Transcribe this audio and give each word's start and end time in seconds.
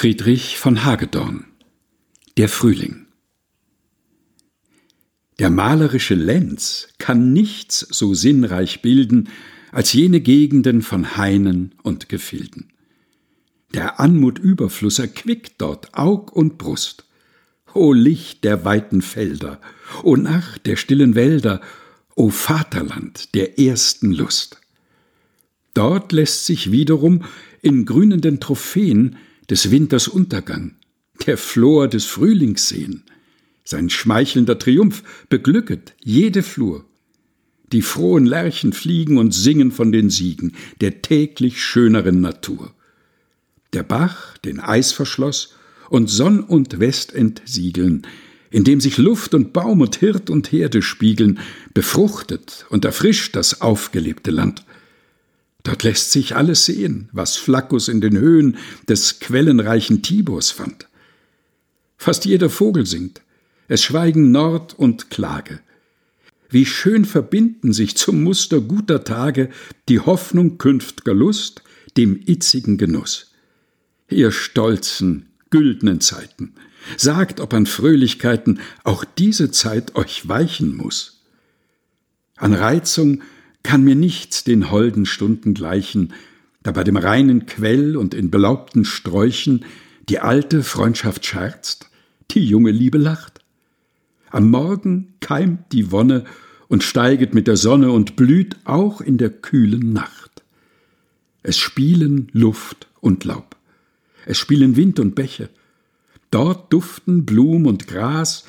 Friedrich 0.00 0.58
von 0.58 0.84
Hagedorn 0.84 1.44
Der 2.36 2.48
Frühling 2.48 3.06
Der 5.40 5.50
malerische 5.50 6.14
Lenz 6.14 6.90
kann 6.98 7.32
nichts 7.32 7.80
so 7.80 8.14
sinnreich 8.14 8.80
bilden 8.80 9.28
als 9.72 9.92
jene 9.92 10.20
Gegenden 10.20 10.82
von 10.82 11.16
Hainen 11.16 11.74
und 11.82 12.08
Gefilden. 12.08 12.72
Der 13.74 13.98
Anmut 13.98 14.38
Überfluss 14.38 15.00
erquickt 15.00 15.54
dort 15.60 15.92
Aug 15.94 16.30
und 16.32 16.58
Brust. 16.58 17.04
O 17.74 17.92
Licht 17.92 18.44
der 18.44 18.64
weiten 18.64 19.02
Felder, 19.02 19.60
o 20.04 20.14
Nacht 20.14 20.66
der 20.66 20.76
stillen 20.76 21.16
Wälder, 21.16 21.60
o 22.14 22.28
Vaterland 22.28 23.34
der 23.34 23.58
ersten 23.58 24.12
Lust. 24.12 24.60
Dort 25.74 26.12
lässt 26.12 26.46
sich 26.46 26.70
wiederum 26.70 27.24
in 27.62 27.84
grünenden 27.84 28.38
Trophäen 28.38 29.16
des 29.50 29.70
Winters 29.70 30.08
Untergang, 30.08 30.76
der 31.26 31.38
Flor 31.38 31.88
des 31.88 32.04
Frühlings 32.04 32.68
sehen. 32.68 33.04
Sein 33.64 33.90
schmeichelnder 33.90 34.58
Triumph 34.58 35.02
beglücket 35.28 35.94
jede 36.02 36.42
Flur. 36.42 36.84
Die 37.72 37.82
frohen 37.82 38.24
Lerchen 38.24 38.72
fliegen 38.72 39.18
und 39.18 39.34
singen 39.34 39.72
von 39.72 39.92
den 39.92 40.08
Siegen 40.08 40.54
der 40.80 41.02
täglich 41.02 41.62
schöneren 41.62 42.20
Natur. 42.20 42.74
Der 43.74 43.82
Bach 43.82 44.38
den 44.38 44.60
Eis 44.60 44.92
verschloss 44.92 45.54
und 45.90 46.08
Sonn 46.08 46.40
und 46.40 46.80
West 46.80 47.14
entsiegeln, 47.14 48.06
indem 48.50 48.80
sich 48.80 48.96
Luft 48.96 49.34
und 49.34 49.52
Baum 49.52 49.82
und 49.82 49.96
Hirt 49.96 50.30
und 50.30 50.50
Herde 50.52 50.80
spiegeln, 50.80 51.38
befruchtet 51.74 52.66
und 52.70 52.84
erfrischt 52.84 53.36
das 53.36 53.60
aufgelebte 53.60 54.30
Land. 54.30 54.64
Dort 55.62 55.82
lässt 55.82 56.12
sich 56.12 56.36
alles 56.36 56.64
sehen, 56.64 57.08
was 57.12 57.36
Flaccus 57.36 57.88
in 57.88 58.00
den 58.00 58.16
Höhen 58.16 58.56
des 58.88 59.20
quellenreichen 59.20 60.02
Tibors 60.02 60.50
fand. 60.50 60.88
Fast 61.96 62.24
jeder 62.24 62.48
Vogel 62.48 62.86
singt, 62.86 63.22
es 63.66 63.82
schweigen 63.82 64.30
Nord 64.30 64.78
und 64.78 65.10
Klage. 65.10 65.60
Wie 66.48 66.64
schön 66.64 67.04
verbinden 67.04 67.72
sich 67.72 67.96
zum 67.96 68.22
Muster 68.22 68.60
guter 68.60 69.04
Tage 69.04 69.50
die 69.88 70.00
Hoffnung 70.00 70.56
künftger 70.56 71.12
Lust 71.12 71.62
dem 71.96 72.20
itzigen 72.24 72.78
Genuss. 72.78 73.32
Ihr 74.08 74.32
stolzen, 74.32 75.26
güldnen 75.50 76.00
Zeiten, 76.00 76.54
sagt, 76.96 77.40
ob 77.40 77.52
an 77.52 77.66
Fröhlichkeiten 77.66 78.60
auch 78.84 79.04
diese 79.04 79.50
Zeit 79.50 79.96
euch 79.96 80.28
weichen 80.28 80.74
muss. 80.74 81.24
An 82.36 82.54
Reizung 82.54 83.22
kann 83.62 83.84
mir 83.84 83.94
nichts 83.94 84.44
den 84.44 84.70
holden 84.70 85.06
Stunden 85.06 85.54
gleichen, 85.54 86.12
da 86.62 86.72
bei 86.72 86.84
dem 86.84 86.96
reinen 86.96 87.46
Quell 87.46 87.96
und 87.96 88.14
in 88.14 88.30
belaubten 88.30 88.84
Sträuchen 88.84 89.64
die 90.08 90.20
alte 90.20 90.62
Freundschaft 90.62 91.26
scherzt, 91.26 91.90
die 92.30 92.44
junge 92.44 92.70
Liebe 92.70 92.98
lacht. 92.98 93.40
Am 94.30 94.50
Morgen 94.50 95.14
keimt 95.20 95.72
die 95.72 95.90
Wonne 95.90 96.24
und 96.68 96.82
steiget 96.82 97.34
mit 97.34 97.46
der 97.46 97.56
Sonne 97.56 97.90
und 97.90 98.16
blüht 98.16 98.56
auch 98.64 99.00
in 99.00 99.18
der 99.18 99.30
kühlen 99.30 99.92
Nacht. 99.92 100.42
Es 101.42 101.56
spielen 101.56 102.28
Luft 102.32 102.88
und 103.00 103.24
Laub, 103.24 103.56
es 104.26 104.36
spielen 104.36 104.76
Wind 104.76 105.00
und 105.00 105.14
Bäche, 105.14 105.48
dort 106.30 106.72
duften 106.72 107.24
Blum 107.24 107.66
und 107.66 107.86
Gras, 107.86 108.44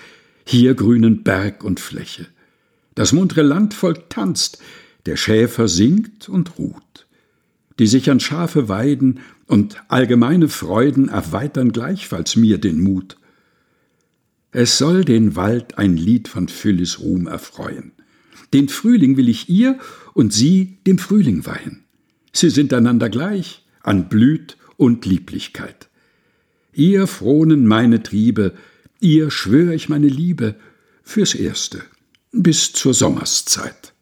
hier 0.46 0.74
grünen 0.74 1.24
Berg 1.24 1.64
und 1.64 1.80
Fläche. 1.80 2.28
Das 2.96 3.14
muntre 3.14 3.44
Landvolk 3.44 4.10
tanzt, 4.10 4.62
der 5.10 5.18
Schäfer 5.18 5.68
singt 5.68 6.30
und 6.30 6.60
ruht. 6.60 7.08
Die 7.80 7.88
sich 7.88 8.12
an 8.12 8.20
Schafe 8.20 8.70
weiden 8.70 9.22
und 9.48 9.82
allgemeine 9.88 10.50
Freuden 10.50 11.10
erweitern 11.10 11.72
gleichfalls 11.72 12.36
mir 12.36 12.60
den 12.60 12.80
Mut. 12.80 13.18
Es 14.52 14.78
soll 14.78 15.04
den 15.04 15.36
Wald 15.36 15.80
ein 15.80 15.98
Lied 15.98 16.28
von 16.28 16.48
Phyllis 16.48 17.00
Ruhm 17.00 17.26
erfreuen. 17.26 17.94
Den 18.54 18.70
Frühling 18.70 19.18
will 19.18 19.30
ich 19.30 19.50
ihr 19.50 19.80
und 20.14 20.32
sie 20.32 20.78
dem 20.86 21.00
Frühling 21.00 21.44
weihen. 21.48 21.86
Sie 22.32 22.52
sind 22.52 22.72
einander 22.72 23.10
gleich 23.10 23.66
an 23.82 24.10
Blüt 24.10 24.58
und 24.78 25.08
Lieblichkeit. 25.08 25.90
Ihr 26.72 27.08
frohnen 27.08 27.66
meine 27.66 28.04
Triebe, 28.04 28.54
ihr 29.00 29.32
schwör 29.32 29.74
ich 29.74 29.90
meine 29.90 30.08
Liebe 30.08 30.54
fürs 31.02 31.34
Erste 31.34 31.82
bis 32.32 32.74
zur 32.74 32.94
Sommerszeit. 32.94 33.94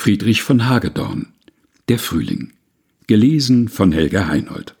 Friedrich 0.00 0.42
von 0.42 0.68
Hagedorn 0.68 1.32
Der 1.88 1.98
Frühling. 1.98 2.52
Gelesen 3.08 3.66
von 3.66 3.90
Helga 3.90 4.28
Heinold 4.28 4.76